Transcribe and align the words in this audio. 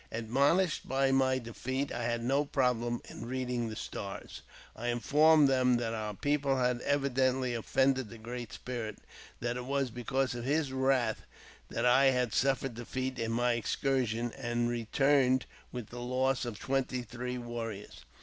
Admonished 0.11 0.87
by 0.89 1.11
my 1.11 1.37
defeat, 1.37 1.91
I 1.91 2.01
had 2.05 2.23
no 2.23 2.45
trouble 2.51 3.01
in 3.07 3.27
reading 3.27 3.69
the 3.69 3.75
stars. 3.75 4.41
I 4.75 4.87
informed 4.87 5.47
them 5.47 5.75
that 5.77 5.93
®ur 5.93 6.19
people 6.19 6.57
had 6.57 6.81
evidently 6.81 7.53
offended 7.53 8.09
the 8.09 8.17
Great 8.17 8.51
Spirit; 8.51 8.97
that 9.41 9.57
it 9.57 9.65
was 9.65 9.91
becausej 9.91 10.33
of 10.33 10.43
his 10.43 10.71
wrath 10.73 11.21
I 11.77 12.05
had 12.05 12.33
suffered 12.33 12.73
defeat 12.73 13.19
in 13.19 13.29
my 13.31 13.53
excursion, 13.53 14.31
and 14.35 14.69
re 14.69 14.81
f 14.81 14.87
turned 14.91 15.45
with 15.71 15.89
the 15.89 15.99
loss 16.01 16.45
of 16.45 16.57
twenty 16.57 17.03
three 17.03 17.37
warriors. 17.37 18.03